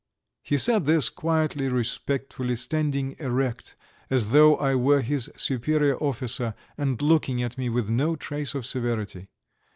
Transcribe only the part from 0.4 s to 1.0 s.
He said